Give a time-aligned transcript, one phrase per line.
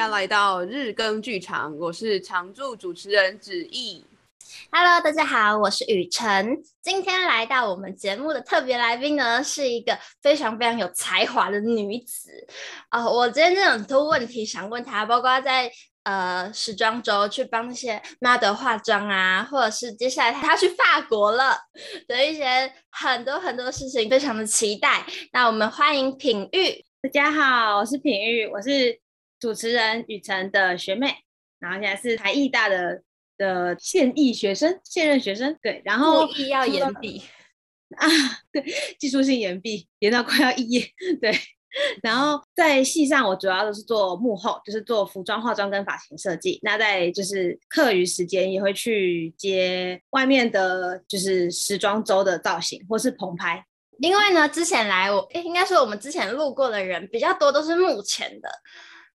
[0.00, 4.02] 家来到日更剧场，我是常驻主持人子毅。
[4.72, 6.56] Hello，大家好，我是雨辰。
[6.80, 12.30] 今天来到我们节目的特别来宾呢，是一个非常非常有才华的女子
[12.88, 13.12] 啊、呃！
[13.12, 15.70] 我今天真的很多问题想问她，包括在
[16.04, 21.58] 呃时装周去帮那些 model 化妆啊，或者是接下来她去法国了
[22.08, 25.04] 的一些很多很多事情，非常的期待。
[25.34, 26.82] 那我们欢迎品玉。
[27.02, 28.98] 大家好，我是品玉，我是
[29.40, 31.24] 主持人雨辰的学妹，
[31.58, 33.02] 然后现在是台艺大的
[33.38, 35.56] 的现役学生，现任学生。
[35.62, 37.22] 对，然后故意要延毕
[37.96, 38.06] 啊，
[38.52, 38.62] 对，
[38.98, 40.86] 技术性延毕，延到快要毕业。
[41.20, 41.34] 对，
[42.02, 46.60] 然后在戏上，我主要都是做幕后，就是做服装化妆跟发型设计。
[46.62, 53.64] 那在就是课余时间也会去接外面的，就是时装周的造型或是棚拍。
[53.98, 58.48] 另外呢，之前来我应该说我们之前录过的人比较多，都是幕前的。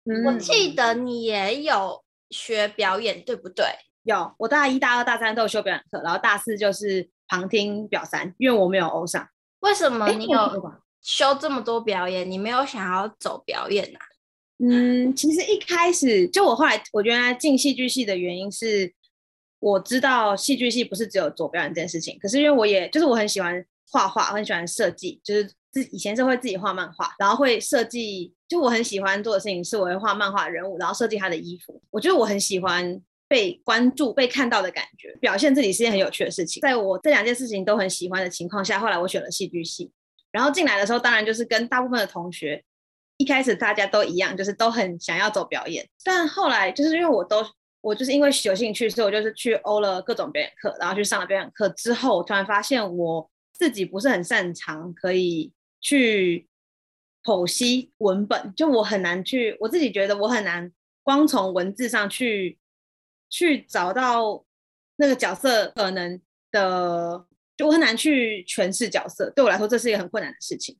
[0.05, 3.65] 嗯，我记得你也有学表演，对不对？
[4.03, 9.27] 有，我大一、大二、大三都有修表演课，然后大四就是旁听表三，因为我没有欧上。
[9.59, 13.99] 为什么你有修这么多表演，你没有想要走表演啊？
[14.59, 18.93] 嗯，其实一开始就我后来，我原来进戏剧系的原因是，
[19.59, 23.65] 我知道戏剧系不是只有做表演这件事情，可是因为我也就是我很喜欢。
[23.91, 28.31] 画画，我很喜欢设计，就是自以前是会自己画漫画，然后会设计。
[28.47, 31.81] 就我很喜欢做的事情是，我会画漫画人物，然后设计他的衣服。
[31.89, 36.61] 我觉得我很喜欢被关注、被看到的感觉，表现自己是件很有趣的事情。
[36.61, 39.91] 在我这两件事情都很喜欢的情况下，后来我选了戏剧系。
[40.31, 42.63] 然后进来的时候，当然就是跟大部分的同学
[43.17, 45.83] 一开始大家都一样，就是都很想要走表演。
[46.03, 47.43] 但后来就是因为我都
[47.81, 53.27] 我就是因为有兴趣，所以我就是去欧了各种表演课，然后去上了表演课之后，突然发现我。
[53.55, 55.53] 自己不是很擅长，可以
[55.83, 56.47] 去
[57.23, 60.71] 剖析文本，就我很难去，我自己觉得我很难
[61.03, 62.57] 光从文字上去
[63.29, 64.45] 去找到
[64.95, 66.19] 那个角色可能
[66.51, 67.27] 的，
[67.57, 69.29] 就我很难去诠释角色。
[69.35, 70.79] 对我来说，这是一个很困难的事情。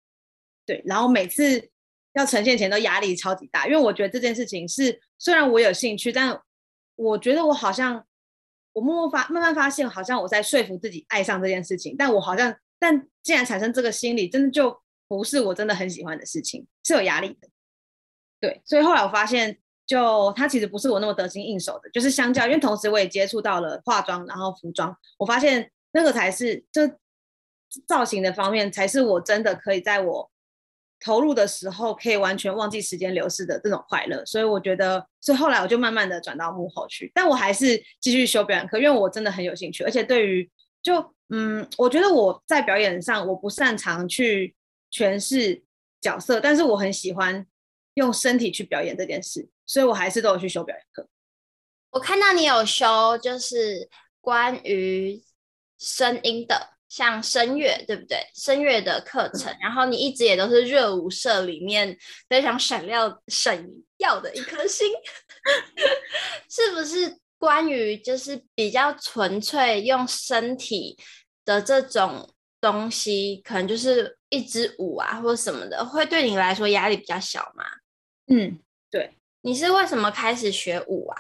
[0.66, 1.70] 对，然后每次
[2.14, 6.42] 要呈现前都压力超级大，因为我觉得这件事情是虽然我有兴趣，但
[6.96, 8.06] 我觉得我好像
[8.72, 12.56] 我默默发慢慢发现，好像我在说服自己爱上这件事情，但我好像。
[12.80, 14.78] 但既然产生这个心理，真的就
[15.08, 17.48] 不是我真的很喜欢的事情，是有压力的。
[18.40, 26.82] 对，所以后来我发现，就它其实不是我那么得心应手的，就是相较，因为同时我也接触到了化妆，然后服装，我发现那个才是，就
[27.88, 30.32] 造型的方面，才是我真的可以在我
[31.00, 34.26] 投入的时候，可以完全忘记时间流逝的这种快乐。
[34.26, 40.50] 所以我觉得，所以后来我就慢慢的转到幕后去，但我还是继续修表演课，因为我真的很有兴趣，而且对于
[40.82, 41.14] 就。
[41.30, 44.54] 嗯，我觉得我在表演上我不擅长去
[44.94, 45.64] 诠释
[46.00, 47.46] 角色，但是我很喜欢
[47.96, 51.08] 用身体去表演这件事，所以我还是都有去修表演课。
[51.90, 53.90] 我看到你有修，就是
[54.22, 55.24] 关于
[55.80, 58.30] 声音的，像声乐，对不对？
[58.36, 61.98] 声乐的课程，然后你一直也都是热舞社里面
[62.30, 63.68] 非常闪亮闪
[63.98, 64.88] 耀的一颗星，
[66.48, 67.18] 是不是？
[67.40, 70.98] 关于就是比较纯粹用身体。
[71.46, 77.66] 的这种东西，可能就是一支舞啊，或者什么的，会对你来说压力比较小吗？
[78.28, 78.58] 嗯，
[78.90, 79.12] 对。
[79.42, 81.18] 你是为什么开始学舞啊？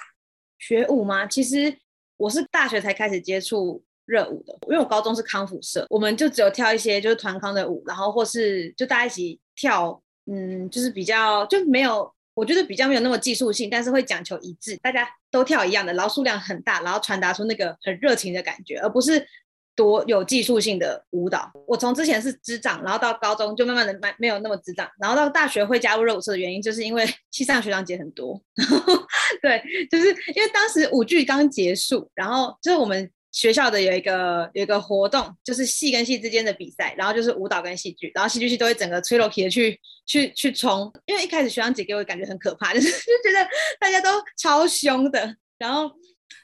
[0.57, 1.27] 学舞吗？
[1.27, 1.77] 其实
[2.15, 19.27] 我是大学才开始接触热舞的，因为我高中是康复社，我们就只有跳一些就是团康的舞，然后或是就大家一起跳，嗯，就是比较就没有，我觉得比较没有那么技术性，但是会讲求一致，大家都跳一样的，然后数量很大，然后传达出那个很热情的感觉，而不是。
[19.75, 28.39] 多有技术性的舞蹈，我从之前是支掌，然后到高中就慢慢的没没有那么支掌，然后到大学会加入热舞社的原因，就是因为 系上学长姐很多，
[29.41, 43.49] 对，就是因为当时舞剧刚结束，然后就是我们学校的有一个有一个活动，就是戏跟戏之间的比赛，然后就是舞蹈跟戏剧，然后戏剧系都会整个吹落皮的去去去冲，因为一开始学长姐给我感觉很可怕， 就是就觉得
[43.79, 45.89] 大家都超凶的，然后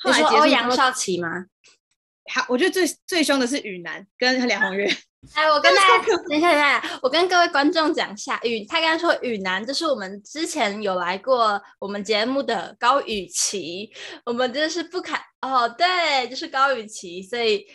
[0.02, 1.46] 后来结束欧阳少奇吗？
[2.30, 4.88] 好，我觉得最最凶的是雨楠跟梁红月。
[5.36, 5.98] 哎，我跟 大家
[6.30, 13.92] 等一下，等一下，我跟各位观众讲一下，雨他刚刚说雨楠，就是我们之前有来过我们节目的高雨琦，
[14.26, 17.66] 我们真的是不堪哦，对，就是高雨琦，所以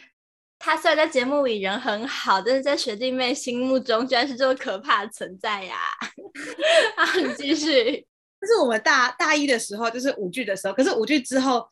[0.59, 6.09] 他虽然在节目里人很好，但是在学弟妹心目中居然是这么可怕的存在呀、啊！
[7.05, 8.07] 好，你继续。
[8.41, 11.69] 就是我们大大一的时候，就是舞剧的时候，可是舞剧之后。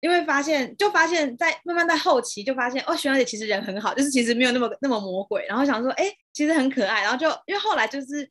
[0.00, 5.44] 因为发现，就发现，在慢慢在后期就发现，哦，学长姐其实人很好，就是其实没有那么那么魔鬼。
[5.46, 7.02] 然后想说，哎，其实很可爱。
[7.02, 8.30] 然后就因为后来就是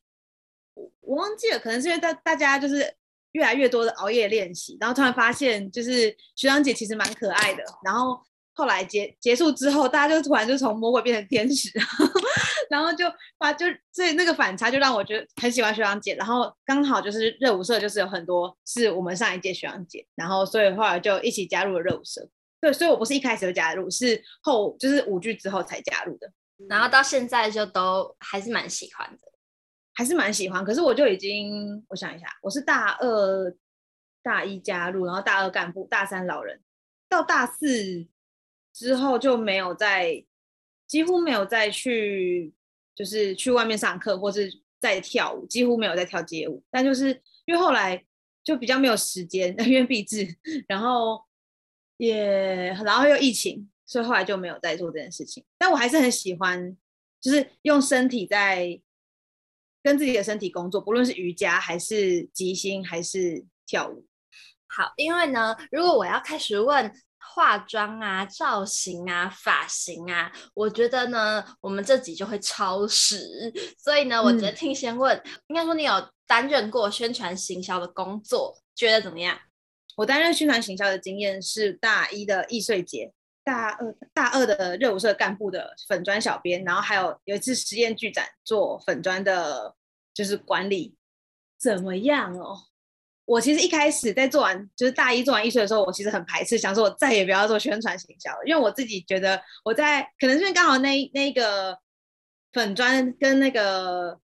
[1.01, 2.93] 我忘记了，可能是因为大大家就是
[3.33, 8.19] 越来越多的熬夜练习，然后突然发现就是学长姐其实蛮可爱的，然后
[8.53, 11.69] 后来结结束之后，大家就突然就从魔鬼变成天使，
[12.95, 13.05] 就
[13.37, 22.29] 把就所以那个反差就让我觉得很喜欢学长姐，然后刚好就是热舞社就是有很多是我们上一届学长姐，然后所以后来就一起加入了热舞社。
[22.61, 26.29] 对，所以我不是一开始就加入，是后就是舞剧之后才加入的，
[26.67, 29.31] 然后到现在就都还是蛮喜欢的，
[29.93, 30.61] 还是蛮喜欢。
[30.65, 33.55] 可是我就已经，我想一下，我是大二、
[34.21, 36.61] 大一加入，然后大二干部，大三老人，
[37.07, 38.05] 到大四
[38.73, 40.25] 之后就没有再，
[40.85, 42.53] 几乎没有再去，
[42.99, 46.61] 就是去外面上课或是在跳舞，几乎没有在跳街舞。
[46.69, 48.05] 但就是因为后来
[48.43, 50.27] 就比较没有时间，因为毕制，
[50.67, 51.23] 然后。
[52.01, 55.43] 也然后又疫情，所以后来就没有再做这件事情。
[55.57, 56.77] 但我还是很喜欢，
[57.19, 58.79] 就是用身体在
[59.83, 64.07] 跟自己的身体工作，不论是瑜伽还是即兴还是跳舞。
[64.67, 66.89] 好，因为呢，如果我要开始问
[67.31, 73.53] 化妆啊、造型啊、发型啊，我觉得呢，我们这集就会超时。
[73.77, 79.39] 所以呢，我决定先问，嗯、应该说你有担任过宣传行销的工作，觉得怎么样？
[79.95, 83.11] 我担任宣传行销的经验是大一的易碎节，
[83.43, 89.75] 大二大二的热舞社干部的粉专小编，然后还有有一次实验剧展做粉专的，
[90.13, 90.95] 就是管理，
[91.59, 92.68] 怎么样哦？
[93.29, 101.77] 我其实一开始在做完就是大一做完艺术的时候，我其实很排斥，想说我再也不要做宣传行销了，因为我自己觉得我在可能是因为刚好那那个
[102.51, 104.19] 粉砖跟那个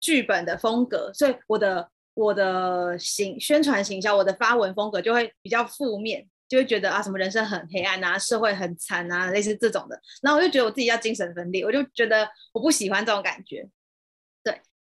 [0.00, 1.88] 剧本的风格，所以我的。
[2.14, 9.98] 我的行宣传行销，我的发文风格就会比较负面，就会觉得啊，什么人生很黑暗啊，社会很惨啊，类似这种的。
[10.20, 13.66] 然后我就觉得我自己要精神分裂，我就觉得我不喜欢这种感觉。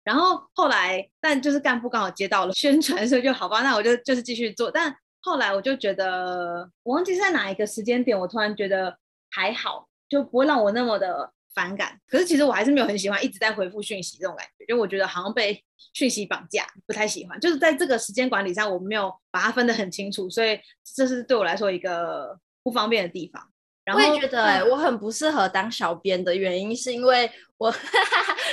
[0.09, 4.71] 然后后来，但就是干部刚好接到了宣传， 所以就好吧，那我就就是继续做。
[4.71, 4.91] 但
[5.21, 8.97] 后来我就觉得，我忘记是在哪一个时间点，我突然觉得
[9.29, 11.31] 还好，就不会让我那么的。
[11.56, 15.61] 反感，可是其实我还是没有很喜欢一直在回复讯息这种感觉，就我觉得好像被
[15.94, 17.38] 讯息绑架，不太喜欢。
[17.39, 20.57] 就是在这个时间管理上，我没有把它分得很清楚，所以
[20.95, 23.44] 这是对我来说一个不方便的地方。
[23.89, 27.71] 然后我也觉得、欸，我很不适合当小编的原因，是因为我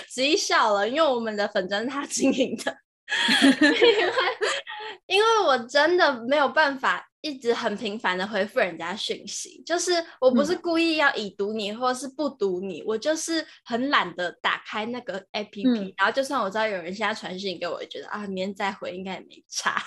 [0.08, 2.76] 直接笑了，因为我们的粉砖是他经营的，
[3.60, 4.12] 因为
[5.18, 7.06] 因为我真的没有办法。
[7.22, 19.82] 一直很频繁的回复人家讯息，就是我不是故意要已读你，或是不读你，嗯、我就是很懒得打开那个 APP，、嗯、然后就算我知道有人现在传讯给我，也觉得啊，明天再回应该也没差。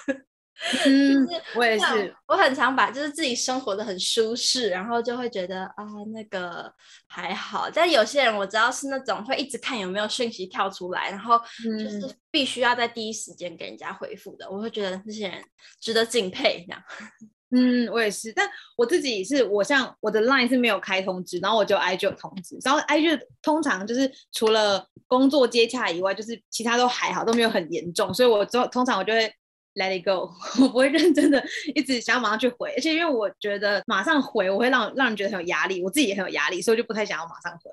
[0.85, 1.25] 嗯，
[1.55, 6.71] 我也是，我很常把就是自己生活的很舒适，然后就会觉得啊，那个
[7.07, 7.69] 还好。
[7.73, 15.41] 但有些人我知道是那种会一直看有没有讯息跳出来，然后就是必须要在第一时间给人家回复的，嗯、我会觉得这些人
[15.79, 16.65] 值得敬佩。
[16.67, 16.83] 这样，
[17.55, 18.33] 嗯，我也是。
[18.33, 18.45] 但
[18.75, 29.33] 我自己是我像我的 Line 是没有开通知，然后我就 IG 有通知，然后 IG 通常就是除了工作接洽以外，就是其他都还好，都没有很严重，所以我就通常我就会。
[29.75, 31.41] Let it go， 我不会认真的
[31.75, 37.71] 一直想要马上去回，而且因为我觉得马上回我会让让人觉得很有压力，我自己也很有压力，所以我就不太想要马上回。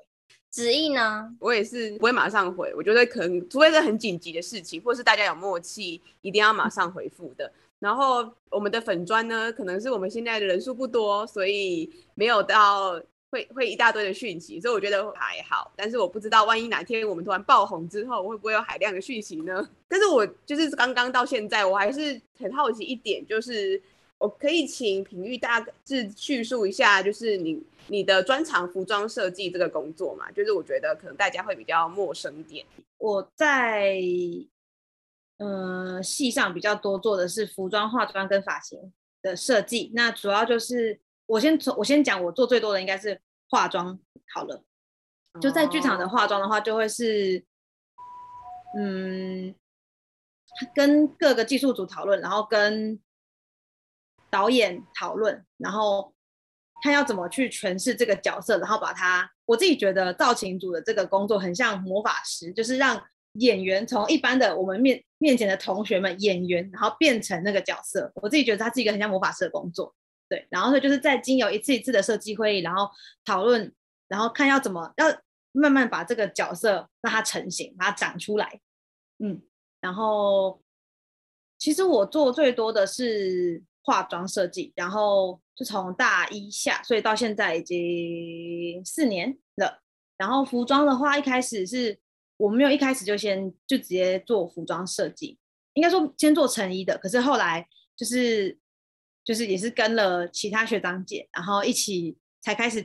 [0.49, 1.27] 子毅呢？
[1.39, 7.51] 我也是不会马上回，我觉得可能除非是很紧急的事情，或是大家有默契，一定要马上回复的。
[7.79, 13.01] 然后我们的粉砖呢，可能是我们现在的人数不多，所以没有到。
[13.29, 15.71] 会会一大堆的讯息，所以我觉得还好。
[15.75, 19.69] 但是我不知道，万一哪天我们突然爆红之后，会不会有海量的讯息呢？
[19.89, 23.81] 但是我就是刚刚到现在，我还是很好奇一点，就是
[24.17, 30.31] 我可以请品玉大致叙述一下，就是你你的专长服装设计这个工作嘛？
[30.31, 32.65] 就是我觉得可能大家会比较陌生点。
[32.97, 33.99] 我在
[35.39, 40.99] 嗯系上比较多做的是服装、化妆跟发型的设计，那主要就是。
[41.27, 43.99] 我先从我先讲，我做最多的应该是化妆
[44.33, 44.63] 好了。
[45.39, 47.45] 就在剧场的化妆的话，就会是，
[48.75, 49.53] 嗯，
[50.73, 52.99] 跟各个技术组讨论，然后跟
[54.31, 56.13] 导演讨论，然后
[56.81, 59.29] 看要怎么去诠释这个角色，然后把它。
[59.45, 63.01] 我自己觉得造型组的这个工作很像魔法师，就是让
[63.33, 68.11] 演员从一般的我们面面前的同学们演员，然后变成那个角色。
[68.15, 69.95] 我自己觉得他是一个很像魔法师的工作。
[70.29, 72.89] 对，然后就是在经由一次一次的设计会议，然后
[73.23, 73.73] 讨论，
[74.07, 75.05] 然后看要怎么要
[75.53, 78.59] 慢慢把这个角色让它成型，把它长出来。
[79.19, 79.41] 嗯，
[79.79, 80.61] 然后
[81.57, 89.81] 其实我做最多的是化妆设计，然后就从大一下，所以到现在已经四年了。
[90.17, 91.97] 然后服装的话，一开始是
[92.37, 95.39] 我没有一开始就先就直接做服装设计，
[95.73, 98.57] 应该说先做成衣的，可是后来就是
[99.27, 102.81] 就是也是跟了其他学长姐，然后一起才开始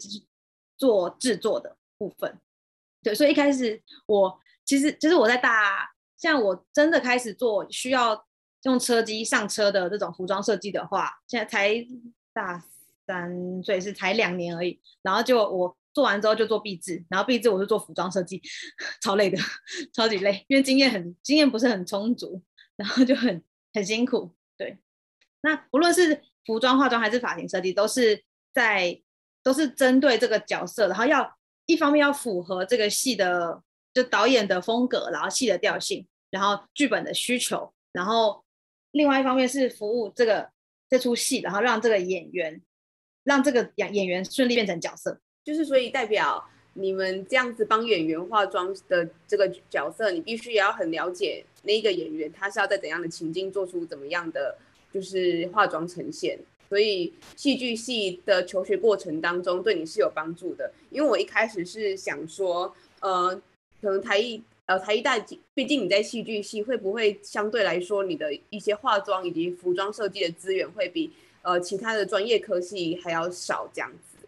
[0.76, 2.40] 做制作的部分。
[3.00, 8.26] 对，所以一开始我其实就是我在大，像我真的开始做需要
[8.64, 11.86] 用车机上车的这种服装设计的话，现在才
[12.32, 12.64] 大
[13.06, 14.80] 三，所以是才两年而已。
[15.02, 18.42] 然后就我做完之后就做毕制，然后毕制我就做服装设计，
[19.00, 19.38] 超累的，
[19.94, 22.42] 超级累，因为经验很经验不是很充足。
[22.74, 23.44] 然后就很
[23.74, 24.78] 很辛苦，对。
[25.42, 28.22] 那无论是服装化妆还是发型设计，都是
[28.52, 29.00] 在
[29.42, 33.62] 都是针对这个角色，然后要一方面要符合这个戏的
[33.94, 38.44] 就导演的风格，然后戏的调性，然后剧本的需求，然后
[38.90, 40.50] 另外一方面是服务这个
[40.88, 42.60] 这出戏，然后让这个演员
[43.24, 46.48] 让这个演演员顺利变成角色，就是所以代表。
[46.74, 54.56] 你们这样子帮演员化妆的这个角色，你必须也要很了解那一个演员，他是要在怎样的情境做出怎么样的
[54.92, 56.38] 就是化妆呈现。
[56.68, 60.72] 所以戏剧系的求学过程当中，对你是有帮助的。
[60.90, 63.34] 因为我一开始是想说，呃，
[63.80, 65.18] 可能台艺呃台艺大，
[65.52, 71.10] 毕竟你在戏剧系，会不会相对来说你的一些化妆以及服装设计的资源会比
[71.42, 74.26] 呃其他的专业科系还要少这样子？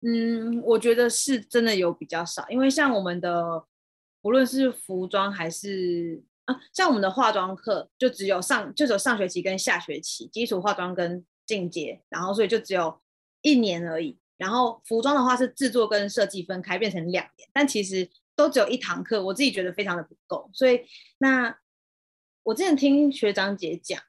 [0.00, 3.62] 嗯，我觉得是真的有比较少，因为像我们的，
[4.22, 13.00] 无论是服装还是啊，像我们的化妆课，就只有上就只有上学期跟下学期，基础化妆跟进阶，然后所以就只有
[13.42, 14.18] 一年而已。
[14.36, 20.50] 然后服装的话是制作跟设计分开变成两年，但其实都只有一堂课，我自己觉得非常的不够。
[20.52, 20.80] 所以
[21.18, 21.56] 那
[22.42, 24.00] 我之前听学长姐讲。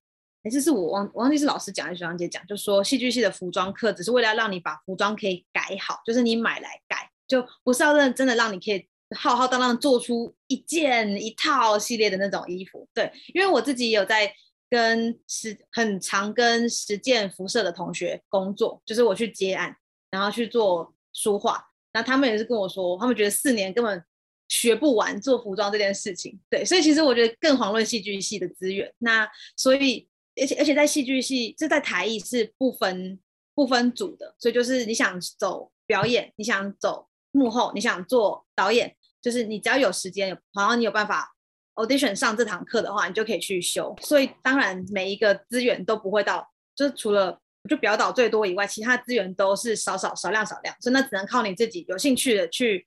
[0.45, 12.87] 还是是我忘我忘记是老师讲还是学长姐讲，就说戏剧系的服装课只是为了让你把服装可以改好，就是你买来改，就不是要认真的让你可以浩浩荡荡做出一件一套系列的那种衣服。
[12.93, 14.33] 对，因为我自己有在
[14.69, 19.75] 跟实很常跟实践服设的同学工作，就是我去接案，
[20.11, 24.03] 然后去做书画，那他们也是跟我说，他们觉得四年根本
[24.49, 26.39] 学不完做服装这件事情。
[26.49, 28.93] 对，所以其实我觉得更遑论戏剧系的资源。
[28.99, 30.07] 那所以。
[30.35, 33.19] 而且而且在戏剧系，这在台艺是不分
[33.53, 41.33] 不分组的，所以就是你想走表演，你想走幕后，你想做导演，就是你只要有时间，然后你有办法
[41.75, 43.95] audition 上这堂课的话，你就可以去修。
[44.01, 47.39] 所以当然每一个资源都不会到，就是除了
[47.69, 52.85] 就表导最多以外，其他资源都是少少少量少量，所以那只能靠你自己有兴趣的去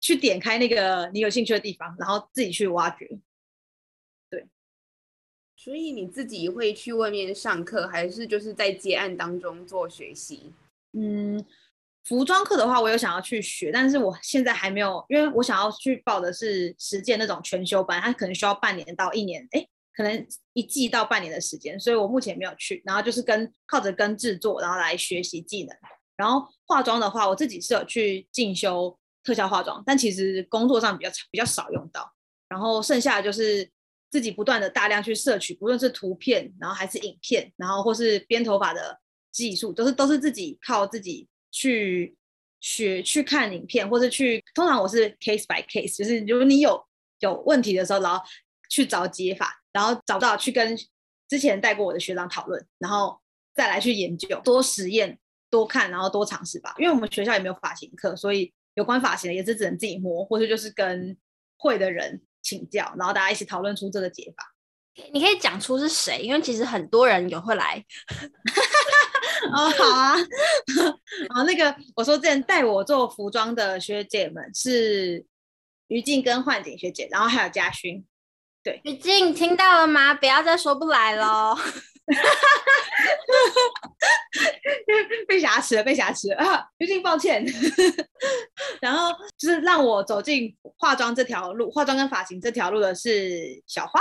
[0.00, 3.08] 去点开那个你有兴趣的地方，然后自己去挖掘。
[4.28, 4.48] 对
[5.56, 10.52] 所以你自己会去外面上课，还是就是在接案当中做学习？
[10.94, 11.44] 嗯，
[12.04, 22.82] 服装课的话，我有想要去学，但是我现在还没有，因为我想要去报的是实践那种全修班，它可能需要半年到一年，哎，可能一季到半年的时间，所以我目前没有去。
[22.84, 25.76] 然后就是跟靠着跟制作，然后来学习技能。
[26.16, 32.12] 然后化妆的话，我自己是有去进修特效化妆，但其实工作上比较比较少用到。
[32.48, 33.70] 然后剩下的就是。
[34.12, 39.00] 自己不断的大量去摄取，不论是图片，然后还是影片，然后或是编头发的
[39.32, 42.16] 技术，都是都是自己靠自己去
[42.60, 44.44] 学去看影片，或是去。
[44.54, 46.84] 通常我是 case by case，就是如果你有
[47.20, 48.20] 有问题的时候，然后
[48.68, 50.76] 去找解法，然后找到去跟
[51.28, 53.20] 之前带过我的学长讨论，然后
[53.54, 55.16] 再来去研究，多实验，
[55.48, 56.74] 多看，然后多尝试吧。
[56.78, 61.16] 因为我们学校也没有发型课，所以有关发型的也是只能自己摸，或者就是跟
[61.56, 62.20] 会的人。
[62.44, 64.52] 请教，然后大家一起讨论出这个解法。
[65.12, 67.80] 你可以讲出是谁，因为其实很多人有会来。
[69.50, 70.14] 哦，好啊。
[71.34, 75.24] 啊，那个我说之前带我做服装的学姐们是
[75.88, 78.04] 于静跟幻景学姐，然后还有嘉勋。
[78.62, 80.14] 对，于静听到了吗？
[80.14, 81.58] 不要再说不来喽。
[85.26, 86.66] 被挟持了，被挟持了啊！
[86.78, 87.44] 于静，抱歉。
[88.80, 94.00] 然后就是让我走进化妆这条路，化妆跟发型这条路的是小花。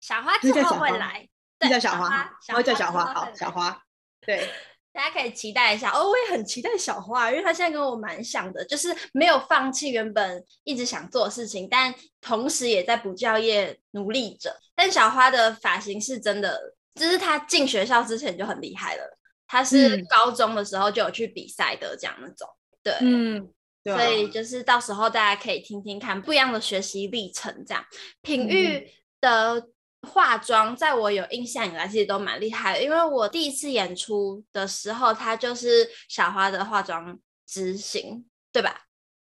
[0.00, 1.28] 小花之后会来，
[1.68, 3.12] 叫小花，我会叫小花。
[3.12, 3.82] 好，小花。
[4.20, 4.48] 对，
[4.92, 6.08] 大家可以期待一下哦。
[6.08, 14.54] 我也很期待小花，因为她现在跟我蛮像的，就是没有放弃原本一直想做的事情，但同时也在补教业努力着。
[14.74, 16.74] 但小花的发型是真的。
[16.96, 22.48] 就是她进学校之前就很厉害了，她是高中的时候就有去比赛的这样那种，
[22.82, 23.48] 对，嗯，
[23.84, 27.82] 对，所以就是到时候大家可以听听看不一样的学习历程，这样
[28.22, 29.68] 品玉的
[30.08, 38.89] 化妆，在我有印象以来，其实都蛮厉害的，因为我第一次演出的时候，他就是小花的化妆执行，对吧？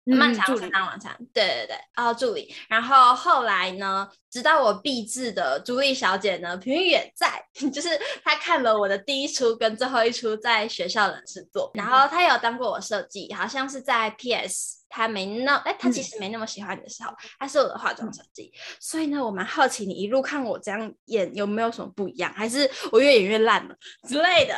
[0.04, 7.40] 漫长圣诞晚餐，对对对，然后助理，然后后来呢，直到我毕制的朱莉小姐呢，平玉也在，
[7.72, 7.88] 就是
[8.24, 23.76] 她看了我的第一出跟最后一出在学校的制作，然后她有当过我设计，好像是在 PS，她没那，哎，她其实没那么喜欢你的时候，她是我的化妆设计，所以呢，我蛮好奇你一路看我这样演有没有什么不一样，还是我越演越烂了
[24.08, 24.56] 之类的。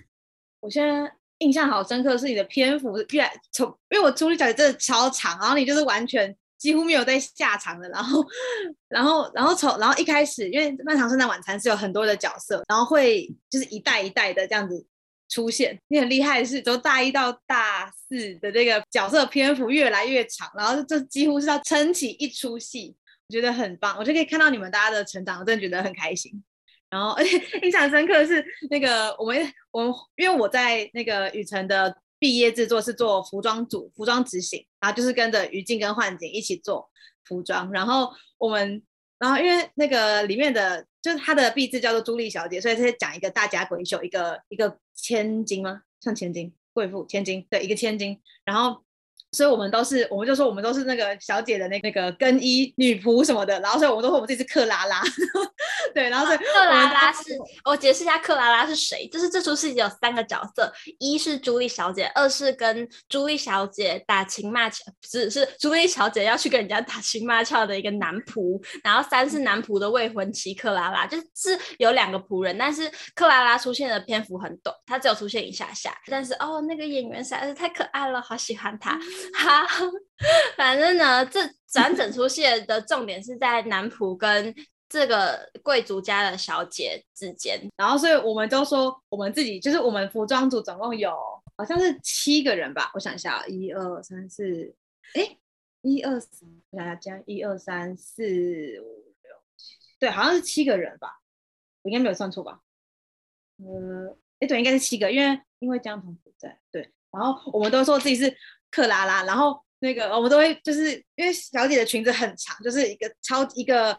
[0.60, 1.10] 我现在。
[1.44, 8.24] 印象好深刻是你的篇幅越来从，因为我朱莉小姐真的超长，然后你就是完全几乎没有在下场的，然后，
[8.88, 14.86] 然后，然后从然后一开始，因为《漫长圣诞晚餐》是有很多的角色，然后会就是一代一代的这样子
[15.28, 15.78] 出现。
[15.88, 22.96] 你很厉害的是，从大一到大四的这个角色篇幅越来越长，然后这几乎是要撑起一出戏，
[23.28, 26.42] 我觉得很棒，我就可以看到你们大家的成长，我真的觉得很开心。
[26.94, 36.88] 然后，而且印象深刻的是那个我们，我们因为我在那个雨辰的毕业制作是做服装组、服装执行，然后就是跟着于静跟幻景一起做
[37.24, 37.68] 服装。
[37.72, 38.80] 然后我们，
[39.18, 45.82] 然后因为那个里面的，就是他的毕制叫做朱莉小姐，所以是讲一个大家闺秀，一个一个千金吗？
[46.00, 48.20] 像千金、贵妇、千金，对，一个千金。
[48.44, 48.83] 然后。
[49.34, 55.02] 所以我们都是，我们就说我们都是那个小姐的那那个更衣女仆什么的，然后所以我们都说我们自己是克拉拉，
[55.92, 78.98] 对，然后所以克拉拉是，我解释一下克拉拉是谁，就是这出戏有三个角色，一是朱莉小姐，二是跟朱莉小姐打情骂俏，不是是朱莉小姐要去跟人家打情骂俏的一个男仆，然后三是男仆的未婚妻克拉拉，就是有两个仆人，但是克拉拉出现的篇幅很短，她只有出现一下下，但是哦那个演员实在是太可爱了，好喜欢她。
[79.34, 79.66] 好，
[80.56, 84.54] 反正呢，这整整 出戏的重点是在男仆跟
[84.88, 91.12] 这个贵族家的小姐之间，然后所以我们都说我们自己就是我们服装组总共有
[91.56, 94.74] 好像是七个人吧，我想一下，一二三四，
[95.14, 95.36] 哎，
[95.82, 101.20] 一二三，我想加一二三四五六七，对，好像是七个人吧，
[101.82, 102.60] 我应该没有算错吧？
[103.58, 108.36] 呃，哎，对，应该是七个，因为因为江彤不在，对，然后我们都说自己是。
[108.74, 113.96] 克拉拉，然后那个我们都会就是因为小姐的裙子很长，就是一个超一个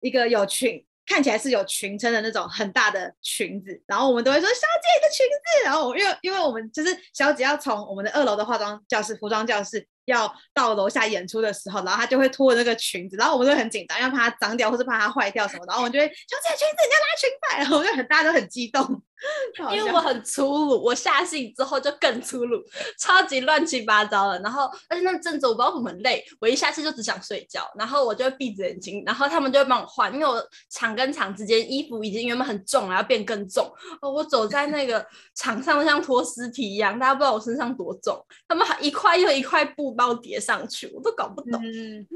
[0.00, 19.02] 一个有裙，看起来是有裙撑的那种很大的裙子，然后我们都会说小姐的裙子，然后因为因为我们就是小姐要从我们的二楼的化妆教室、服装教室要到楼下演出的时候，然后她就会脱那个裙子，然后我们都很紧张，因为怕它脏掉或是怕它坏掉什么，然后我们就会小姐裙子，你要拉裙摆，然 后我就很大家都很激动。
[19.76, 22.62] 因为我很粗鲁，我下戏之后就更粗鲁，
[22.98, 24.40] 超级乱七八糟的。
[24.40, 33.70] 然后，而且那阵子我不知道怎么累，我一下戏就只想睡觉，然后我就会闭着眼睛，然后他们就会帮我换，因为我场跟场之间衣服已经原本很重了，要变更重。
[34.00, 41.60] 哦，我走在那个场上像拖尸体一样，大家不知道我身上多重，他们还一块又一块布包叠上去，我都搞不懂。
[41.62, 42.06] 嗯，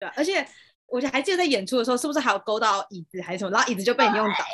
[0.00, 0.46] 对，而且。
[0.88, 3.50] 我还记得在演出的时候，是不是还有勾到椅子还是什么？
[3.50, 4.44] 然后椅子就被你用倒，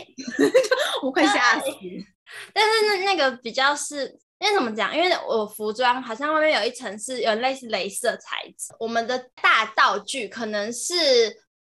[1.02, 1.66] 我快吓死。
[2.52, 4.06] 但是那那个比较是，
[4.40, 4.96] 因为怎么讲？
[4.96, 10.94] 因为我服装好像外面有一层是有类似镭射材质，我们的大道具可能是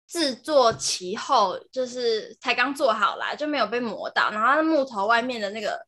[0.06, 4.30] 制作其后就是才刚做好啦，就没有被磨到。
[4.30, 5.80] 然后木头外面的那个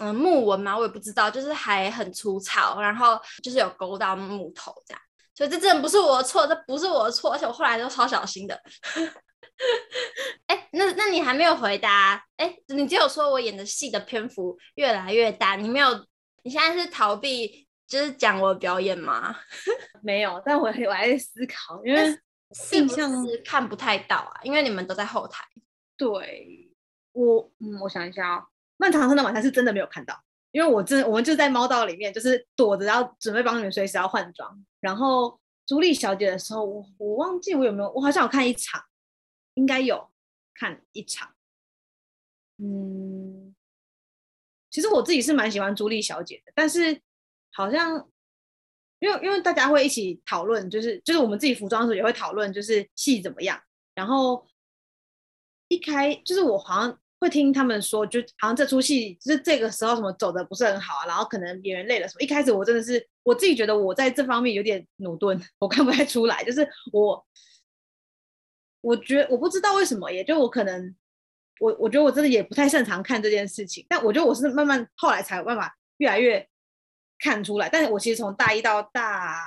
[0.00, 5.02] 嗯木纹嘛，我也不知道，就是还很粗糙，然后就是有勾到木头这样。
[5.38, 8.60] 所以这真的不是我的错，这不是我的错，而且我后来都超小心的。
[10.48, 12.20] 哎，那那你还没有回答？
[12.38, 16.04] 哎，你只有说我演的戏的篇幅越来越大，你没有？
[16.42, 19.36] 你现在是逃避，就是讲我的表演吗？
[20.02, 22.18] 没有，但我我还在思考，因为
[22.72, 25.44] 印象是看不太到啊，因为你们都在后台。
[25.96, 26.68] 对，
[27.12, 28.46] 我嗯，我想一下哦，
[28.76, 30.20] 漫长圣诞晚餐是真的没有看到。
[30.50, 34.64] 因为我真，我们就在猫道里面，就是躲着，要准备帮你们随时要换装。
[34.80, 38.82] 然后朱莉小姐的时候，我我忘记我有没有，我好像有看一场，
[39.54, 40.10] 应该有
[40.54, 41.34] 看一场。
[42.56, 43.54] 嗯，
[44.70, 47.00] 其实我自己是蛮喜欢朱莉小姐的，但是
[47.52, 48.08] 好像
[49.00, 53.60] 因为因为大家会一起讨论，就是就是我们自己服装的时候也会讨论，就是戏怎么样。
[53.94, 54.46] 然后
[55.68, 56.98] 一开就是我好像。
[57.20, 62.22] 会听他们说，就好像这出戏就是这个时候什么走的不是很好啊，然后可能演员累了什么。
[62.22, 66.44] 一开始我真的是我自己觉得我在这方面有点駑钝， 我看不太出来。
[66.44, 67.26] 就是我，
[68.80, 70.94] 我觉得我不知道为什么，也就我可能
[71.58, 73.84] 我我觉得我真的也不太擅长看这件事情。
[73.88, 76.48] 但我觉得我是慢慢后来才有办法越来越
[77.18, 77.68] 看出来。
[77.68, 79.44] 但是我其实从大一到大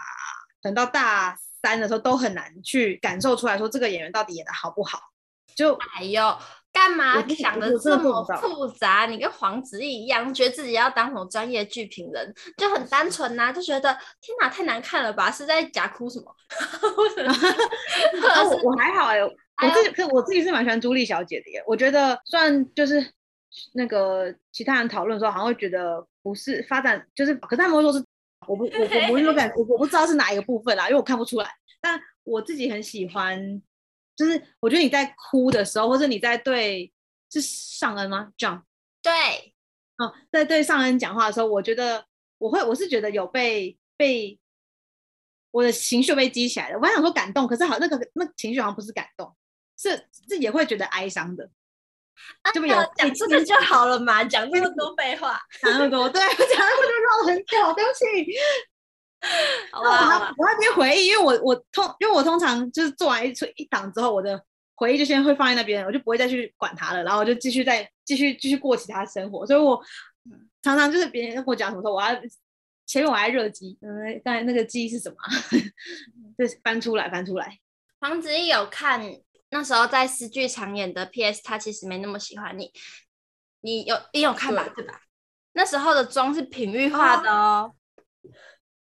[0.61, 4.99] 等到大三的时候都很难去感受出来说这个演员到底演的好不好。
[5.55, 6.37] 就哎呦。
[6.73, 9.05] 干嘛想的这么复杂？
[9.05, 15.29] 你跟黄子毅一样，觉得自己要当什么专业剧评人，就很单纯呐、啊， 就觉得天哪，太难看了吧？
[15.29, 16.33] 是在假哭什么？
[18.29, 21.61] 啊、我我还好哎、欸，我自己可我自己是蛮喜欢朱莉小姐的耶。
[21.67, 23.05] 我觉得虽然就是
[23.73, 28.01] 那个其他人讨论的时候，好像会觉得不是发展，就是可是他们会说是
[28.47, 31.49] 我不我我 我有感我我不知道是哪一个部分啦，因为我看不出来。
[31.81, 33.61] 但我自己很喜欢。
[34.15, 36.91] 就是我觉得你在哭的时候，或者你在对
[37.31, 38.61] 是尚恩吗？John
[39.01, 39.11] 对，
[39.97, 42.05] 哦，在对尚恩讲话的时候，我觉得
[42.37, 44.39] 我会我是觉得有被被
[45.51, 46.77] 我的情绪被激起来了。
[46.77, 49.35] 我还想说感动，可是好那个那情绪好像不是感动，
[49.77, 51.49] 是是也会觉得哀伤的。
[52.43, 58.31] 啊、就没有讲这个就好了嘛，讲那么多废话，讲那么多，对，讲那么多绕很久，对不起。
[59.71, 64.43] 好吧，我那边回忆，因为我我通，因为我通常就是做完一出一档之后，我的
[64.75, 69.45] 回忆就先会放在那边，我就不会再去管它了，然后我就继续再继续继续过其他生活。
[69.45, 69.79] 所以我
[70.61, 72.19] 常常就是别人跟我讲什么时候，我要
[72.87, 75.15] 前面我还热机，嗯，刚才那个机是什么？
[76.37, 77.59] 就是翻出来翻出来。
[77.99, 79.01] 黄子毅有看
[79.51, 82.71] 那时候在诗剧场演的 PS，他其实没那么喜欢你，
[83.61, 84.67] 你有你有看吧？
[84.75, 85.01] 对，吧？
[85.53, 87.73] 那时候的妆是平玉化的哦。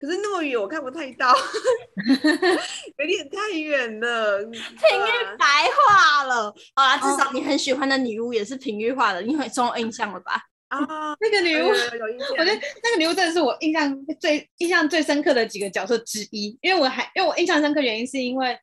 [0.06, 1.34] 可是那么远，我看不太到，
[2.96, 4.38] 有点太远了。
[4.44, 10.40] 平玉白化了，好啦，至少你很喜欢的女巫也是平玉化的，因为总有印象了吧？
[10.68, 10.78] 啊，
[11.18, 16.56] 那个女巫，我觉得那个女巫真的是我印象最印象最深刻的几个角色之一。
[16.62, 18.56] 因为我还因为我印象深刻原因是因为，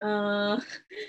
[0.00, 0.62] 嗯、呃，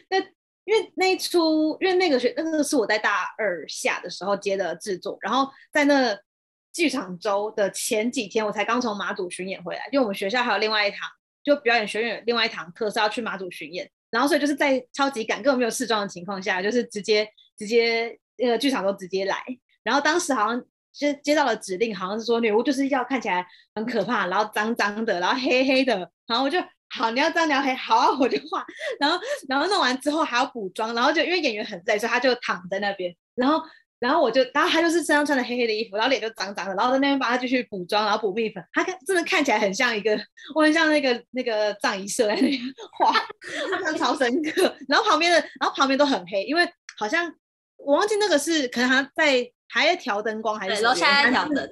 [0.10, 0.20] 那
[0.64, 6.18] 因为那一出，因为那个学那个是我在大二下的时候接的制作，然后在那。
[6.76, 11.10] 剧场周的前几天，我才刚从马祖巡演回来，因为我们学校还有另外一堂，
[11.42, 17.26] 就表演学院另外一堂课是要去马祖巡演，然后所以就是在超级赶，根本没有试妆的情况下，就是直接
[17.58, 19.42] 直接那个剧场都直接来，
[19.84, 20.62] 然后当时好像
[20.92, 26.60] 接接到了指令，好像是说女巫就是要看起来很可怕，然后脏脏的，然后黑黑的，然后我就
[26.90, 28.66] 好，你要脏你要黑，好啊，我就画，
[29.00, 33.64] 然后然后弄完之后还要补妆，然后就因为演员很累，所以他就躺在那边，然后。
[34.06, 40.16] 然后我就，然后他就是身上穿的黑黑的衣服，然后脸就脏脏的，然后在那边帮他继续补妆，然后补蜜粉，他看真的看起来很像一个，
[40.54, 42.62] 我很像那个那个葬仪社在那边
[43.00, 43.12] 画，
[43.72, 44.76] 他像超深刻。
[44.88, 47.34] 然后旁边的，然后旁边都很黑，因为好像
[47.78, 51.70] 我忘记那个是可能他在还在调灯光还是什么，楼下在调灯。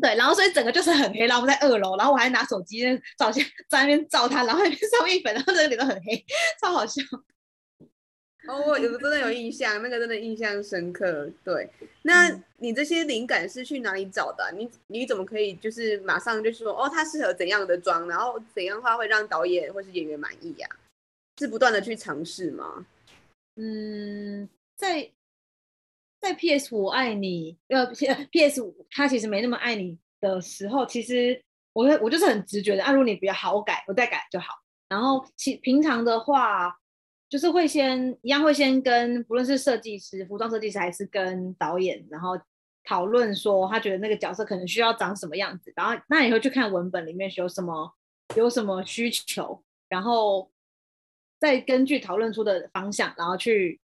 [0.00, 2.80] 对，然后所以整个就是很黑，然后我们在二楼，然后我还拿手机
[3.18, 6.24] 照相，在那边照他，然后那边上蜜粉，然后整个脸都很黑，
[6.60, 7.02] 超好笑。
[8.48, 11.30] 哦，我有的真的有印象，那个真的印象深刻。
[11.44, 11.68] 对，
[12.02, 14.50] 那你这些灵感是去哪里找的啊？
[14.56, 20.66] 你你怎么可以就是马上就说哦，他适合怎样的妆，然后怎样的话会让导演或是演员满意呀？
[21.38, 22.86] 是不断的去尝试吗？
[23.56, 25.10] 嗯，在
[26.20, 27.86] 在 PS 我爱你，呃，
[28.32, 31.38] PS 他其实没那么爱你的时候，其实
[31.74, 34.54] 我我就是很直觉的，啊，如果你比较好改，我再改就好。
[34.88, 36.74] 然后其平常的话。
[37.30, 42.36] 就是会先一样会先跟不论是设计师、服装设计师还是跟导演，然后
[42.82, 47.94] 讨论说他觉得那个角色可能需要长什么样子，然后那你会去看文本里面有什么
[48.34, 50.50] 有什么需求，然后
[51.38, 53.80] 再根据讨论出的方向，然后去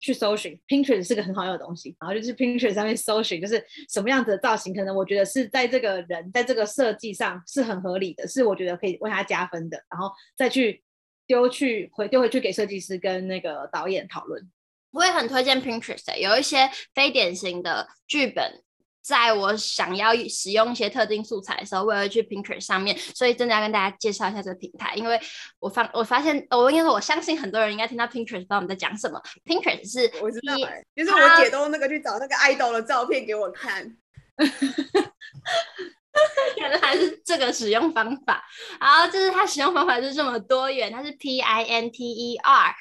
[0.00, 0.58] 去搜寻。
[0.66, 10.82] Pinterest 是个很好用的东西，然后就是 Pinterest 上面搜寻，就是什么样子的造型，可能我觉得是在这个人在这个设计上是很合理的，是我觉得可以为他加分的，然后再去。
[11.26, 14.50] 丢去回丢回去给设计师跟那个导演讨论。
[14.92, 18.62] 我也很推荐 Pinterest，有一些非典型的剧本，
[19.02, 22.96] 在我想要使用一些特定素材的时候，我也会去 Pinterest 上面。
[22.96, 25.20] 所以真的要跟大家介绍一下这个平台，因为
[25.58, 29.20] 我发我发现，我应该说我相信很多人应该听到 Pinterest 不知道我们在讲什么。
[29.44, 33.96] Pinterest 是我知道、欸，就是我姐都那个去找那个 idol 的照片给我看。
[36.56, 38.42] 原来是这个使用方法，
[38.80, 42.74] 然后就是它使用方法就是这么多元，它是 P I N T E R，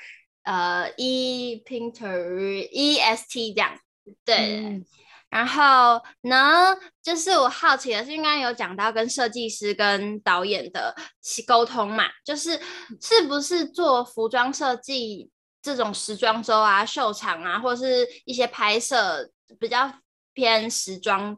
[0.43, 3.77] 呃，E Pinter E S T 这样，
[4.23, 4.57] 对。
[4.57, 4.85] 嗯、
[5.29, 10.95] 然后呢，就是我好奇的是，应该有讲到跟设计师跟导演的
[11.45, 12.59] 沟通嘛，就是
[13.01, 15.29] 是不是做服装设计
[15.61, 19.91] 这种时装周啊、秀场啊，或者是一些拍摄比较
[20.33, 21.37] 偏时装。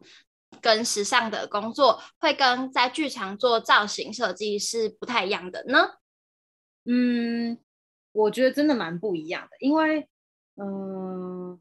[0.61, 5.95] 跟时尚的工作会跟在剧场做造型设计是不太一样的呢？
[6.85, 7.57] 嗯，
[8.13, 10.07] 我觉得真的蛮不一样的，因为，
[10.55, 11.59] 嗯、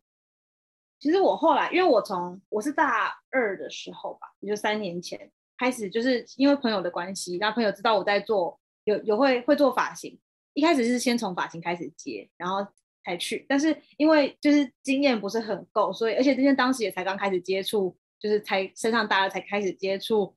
[1.00, 10.18] 其实我后来，因为我从我是大二的时候吧，也就三年前开始，就是因为朋友的关系，让朋友知道我在做，有有会会做发型，
[10.54, 12.64] 一开始是先从发型开始接，然后
[13.04, 13.44] 才去。
[13.48, 20.34] 但是因为就是经验不是很够，所以而且今天当时也才刚开始接触，就是才身上大二才开始接触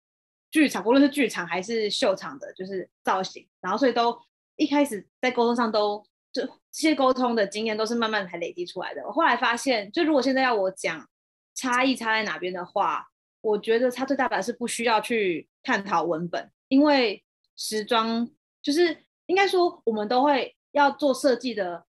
[0.52, 3.48] 剧场，不论是剧场还是秀场的，就是造型。
[3.62, 4.20] 然后所以都
[4.56, 9.06] 一开始在沟通上都就这些沟通的经验都是慢慢才累积出来的。
[9.06, 11.08] 我后来发现，就如果现在要我讲
[11.56, 13.08] 差异差在哪边的话，
[13.42, 17.24] 我觉得它最大的是不需要去探讨文本，因为
[17.56, 18.30] 时装
[18.62, 21.86] 就是应该说我们都会要做设计的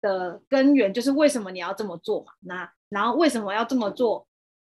[0.00, 2.32] 的根源，就是为什么你要这么做嘛？
[2.40, 4.26] 那然后为什么要这么做？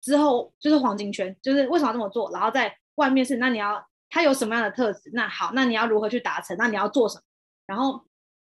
[0.05, 2.31] 之后就是黄金圈，就是为什么要这么做？
[2.31, 5.11] 然后在外面是那你要它有什么样的特质？
[5.15, 6.57] 那好，那你要如何去达成？
[6.57, 7.23] 那你要做什么？
[7.67, 8.05] 然后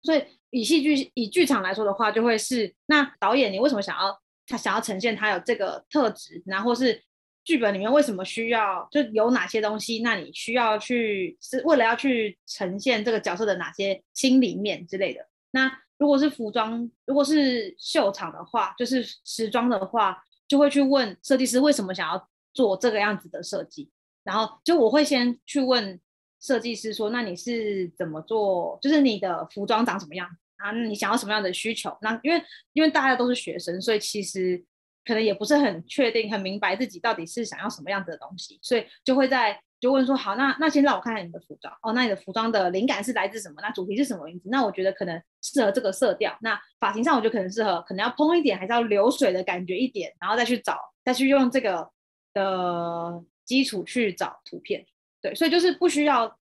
[0.01, 4.19] 所以以戏剧以剧场来说的话，就会是那导演你为什么想要？
[4.49, 7.03] 他想要呈现他有这个特质，然后是
[7.43, 10.01] 剧本里面为什么需要，就有哪些东西？
[10.01, 15.19] 那你需要去是为了要去呈现这个角色的哪些心里面之类的。
[15.51, 23.91] 那如果是服装，如果是秀场的话，就是时装的话，就会去问设计师为什么想要做这个样子的设计。
[24.23, 25.99] 然后就我会先去问
[26.41, 28.77] 设计师说，那你是怎么做？
[28.81, 30.27] 就是你的服装长什么样？
[30.57, 31.97] 啊，你想要什么样的需求？
[32.01, 34.63] 那因为因为大家都是学生，所以其实
[35.05, 41.93] 可能也不是很确定、很明白自己到底是想要什么样子的东西，所以就会在就问说：好，那那先让我看看你的服装哦。
[41.93, 43.55] 那你的服装的灵感是来自什么？
[43.61, 44.49] 那主题是什么名字？
[44.49, 46.37] 那我觉得可能适合这个色调。
[46.41, 51.89] 那发型上我觉得可能适合，可能要蓬一点，还是要流水的感觉一点，然后再去找，再去用这个
[52.33, 54.85] 的基础去找图片。
[55.21, 56.37] 对，所以就是不需要，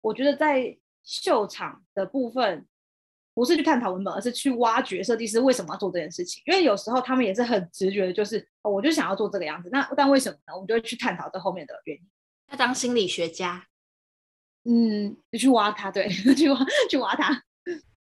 [0.00, 2.66] 我觉得在秀场的部分。
[3.34, 6.42] 不是去探讨文本，而是去挖掘设计师为什么要做这件事情。
[6.44, 9.70] 因为有时候他们也是很直觉的，就是，我就想要做这个样子。
[9.72, 10.52] 那但为什么呢？
[10.52, 12.02] 我们就会去探讨这后面的原因。
[12.52, 13.66] 要当心理学家，
[14.64, 17.42] 嗯，你去挖他，对， 去挖去挖他。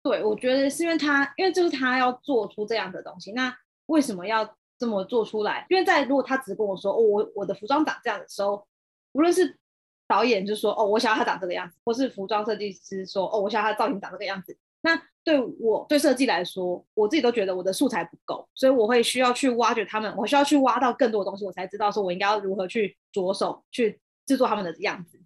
[0.03, 3.33] 对，我觉得是因为他，因为就是他要做出这样的东西。
[3.33, 5.67] 那为什么要这么做出来？
[5.71, 8.67] 因为在如果他只跟我说哦，我我的服装长这样的时候，
[9.13, 9.59] 无论是
[10.07, 14.55] 导演就说哦，我想要他长这个样子，或是服装设计师说哦，我想要他造型长这个样子。
[14.83, 25.21] 那对我对设计来说，我自己都觉得我的素材不够，所以我会需要去挖掘他们，我需要去挖到更多的东西，我才知道说我应该要如何去着手去制作他们的样子。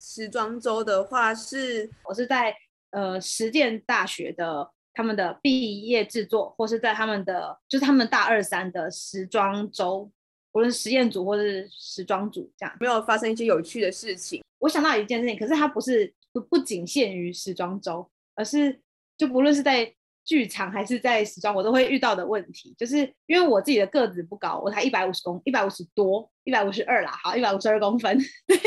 [0.00, 2.54] 时装周的话是，我是在
[2.90, 10.10] 呃实践大学的他们的毕业制作，或是在他们的就是他们大二三的时装周，
[10.52, 14.42] 无论实验组或是时装组这样，没有发生一些有趣的事情。
[14.58, 18.08] 我想到一件事情，可是它不是不不仅限于时装周。
[18.34, 18.80] 而是，
[19.16, 19.92] 就不论是在
[20.28, 28.58] 剧场还是在时装，我都会遇到的问题，就是因为我自己的个子不高，我才一百五十公，一百五十多，一百五十二啦，好，一百五十二公分， 对。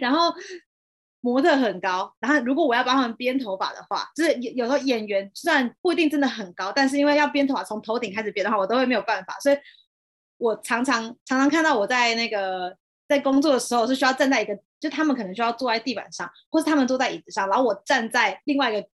[0.00, 0.34] 然后
[1.20, 9.56] 模特很高，然后如果我要帮他们编头发的话，就是有有时候演员虽然不一定真的很高，但是因为要编头发，从头顶开始编的话，我都会没有办法，所以
[10.36, 18.88] 我常常常常看到我在那个在工作的时候是需要站在一个，就他们可能需要坐在地板上，或是他们坐在椅子上，然后我站在另外一个。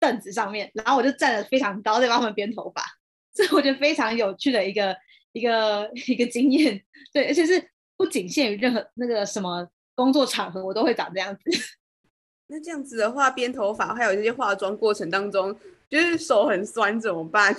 [0.00, 2.84] 凳子上面，然后我就站得非常高，在帮他们编头发，
[3.34, 4.96] 这我觉得非常有趣的一个
[5.32, 6.80] 一个一个经验。
[7.12, 11.42] 对，而且是不仅限于任何那个什么工作场合，我都会长这样子。
[12.46, 15.54] 那这样子的话，编头发还有这些化妆过程当中，
[15.90, 17.54] 就是手很酸怎么办？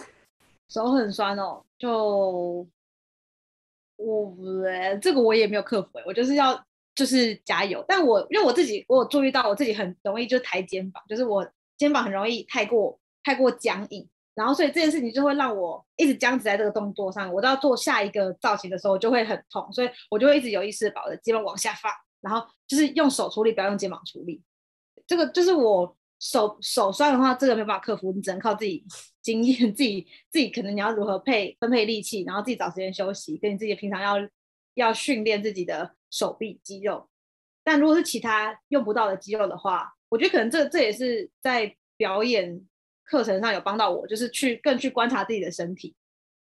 [0.70, 2.68] 手很酸哦，就
[3.98, 4.36] 我
[5.02, 7.84] 这个我也没有克服，我就是要就是加油。
[7.88, 11.46] 但我因为我自己，我有注意到我自己很容易就抬肩膀，就是我。
[11.80, 17.34] 肩膀很容易太过太过僵硬，然后所以这件事情就会让我一直僵持在这个动作上。
[17.34, 24.44] 我都要做下一个造型的时候，就会很痛，所以我就会一直有意识把我的肩膀往下放，然后就是用手处理，不要用肩膀处理。
[25.08, 28.86] 这个就是我手手酸的话，这个没办法克服，你只能靠自己
[29.22, 34.16] 经验，自己自己可能你要如何配分配力气，然后自己找时间休息，跟你自己平常要
[34.74, 37.10] 要训练自己的手臂肌肉。
[37.64, 42.62] 但如果是其他用不到的肌肉的话，我觉得可能这这也是在表演
[43.04, 45.96] 课程上有帮到我，就是去更去观察自己的身体，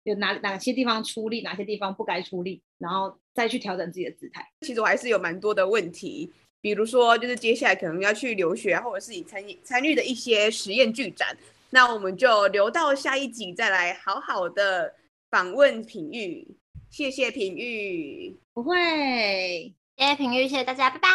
[0.04, 4.46] 有哪哪些地方出力，哪些地方不该出力，然后再去调整自己的姿态。
[4.62, 11.36] 其实我还是有蛮多的问题，比如说就是接下来可能要去留学，或者是你参与参与的一些实验剧展，
[11.70, 14.94] 那我们就留到下一集再来好好的
[15.30, 16.46] 访问品玉。
[16.90, 21.08] 谢谢品玉，不会，谢谢品玉，谢谢大家，拜拜，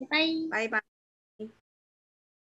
[0.00, 0.18] 拜拜，
[0.50, 0.91] 拜拜。